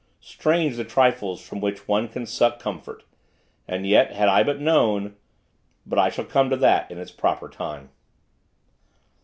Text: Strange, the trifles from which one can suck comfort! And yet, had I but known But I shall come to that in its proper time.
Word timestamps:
Strange, 0.19 0.77
the 0.77 0.83
trifles 0.83 1.47
from 1.47 1.61
which 1.61 1.87
one 1.87 2.07
can 2.07 2.25
suck 2.25 2.57
comfort! 2.59 3.03
And 3.67 3.85
yet, 3.85 4.11
had 4.13 4.29
I 4.29 4.41
but 4.41 4.59
known 4.59 5.15
But 5.85 5.99
I 5.99 6.09
shall 6.09 6.25
come 6.25 6.49
to 6.49 6.57
that 6.57 6.89
in 6.89 6.97
its 6.97 7.11
proper 7.11 7.47
time. 7.47 7.91